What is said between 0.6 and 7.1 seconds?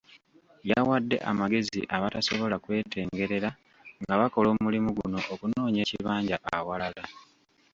Yawadde amagezi abatasobola kwetengerera nga bakola omulimu guno okunoonya ekibanja awalala.